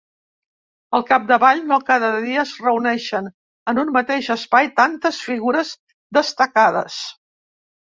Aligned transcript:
Al 0.99 1.03
capdavall, 1.09 1.61
no 1.71 1.77
cada 1.89 2.09
dia 2.23 2.39
es 2.45 2.53
reuneixen 2.69 3.29
en 3.73 3.83
un 3.83 3.93
mateix 3.99 4.33
espai 4.39 4.73
tantes 4.81 5.23
figures 5.29 5.77
destacades. 6.21 7.01